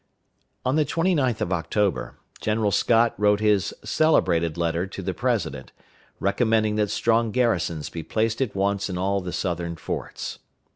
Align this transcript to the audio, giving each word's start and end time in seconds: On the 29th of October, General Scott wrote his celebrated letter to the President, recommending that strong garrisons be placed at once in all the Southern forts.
On 0.65 0.77
the 0.77 0.83
29th 0.83 1.41
of 1.41 1.53
October, 1.53 2.17
General 2.39 2.71
Scott 2.71 3.13
wrote 3.19 3.39
his 3.39 3.71
celebrated 3.83 4.57
letter 4.57 4.87
to 4.87 5.01
the 5.03 5.13
President, 5.13 5.71
recommending 6.19 6.75
that 6.77 6.89
strong 6.89 7.29
garrisons 7.29 7.87
be 7.91 8.01
placed 8.01 8.41
at 8.41 8.55
once 8.55 8.89
in 8.89 8.97
all 8.97 9.21
the 9.21 9.31
Southern 9.31 9.75
forts. 9.75 10.39